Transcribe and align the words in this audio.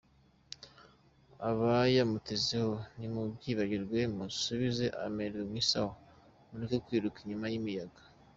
Abayamutezeho 1.49 2.73
nimubyibagirwe, 2.97 3.99
musubize 4.17 4.85
amerwemw’isaho, 5.05 5.91
mureke 6.49 6.77
kwiruka 6.85 7.17
inyuma 7.21 7.45
y’imiyaga. 7.53 8.01